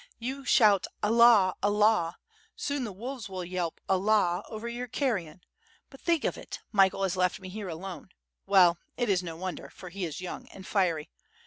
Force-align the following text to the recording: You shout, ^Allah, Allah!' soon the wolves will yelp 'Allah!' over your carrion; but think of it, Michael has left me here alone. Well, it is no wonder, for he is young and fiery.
You 0.17 0.43
shout, 0.45 0.87
^Allah, 1.03 1.53
Allah!' 1.61 2.17
soon 2.55 2.85
the 2.85 2.91
wolves 2.91 3.29
will 3.29 3.45
yelp 3.45 3.79
'Allah!' 3.87 4.43
over 4.49 4.67
your 4.67 4.87
carrion; 4.87 5.41
but 5.91 6.01
think 6.01 6.23
of 6.23 6.39
it, 6.39 6.57
Michael 6.71 7.03
has 7.03 7.15
left 7.15 7.39
me 7.39 7.49
here 7.49 7.69
alone. 7.69 8.09
Well, 8.47 8.79
it 8.97 9.09
is 9.09 9.21
no 9.21 9.35
wonder, 9.35 9.69
for 9.69 9.89
he 9.89 10.03
is 10.05 10.19
young 10.19 10.47
and 10.47 10.65
fiery. 10.65 11.11